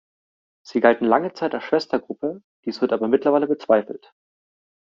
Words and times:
Sie 0.65 0.79
galten 0.81 1.05
lange 1.05 1.33
Zeit 1.33 1.53
als 1.53 1.63
Schwestergruppe, 1.65 2.41
dies 2.65 2.81
wird 2.81 2.91
aber 2.91 3.07
mittlerweile 3.07 3.45
bezweifelt. 3.45 4.11